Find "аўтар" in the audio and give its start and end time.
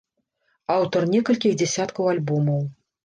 0.75-1.05